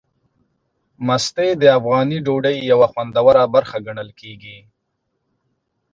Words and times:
مستې 1.07 1.47
د 1.61 1.63
افغاني 1.77 2.17
ډوډۍ 2.25 2.57
یوه 2.71 2.87
خوندوره 2.93 3.43
برخه 3.55 3.77
ګڼل 3.87 4.09
کېږي. 4.19 4.57